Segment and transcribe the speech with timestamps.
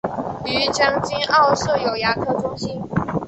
[0.45, 2.81] 于将军澳设有牙科中心。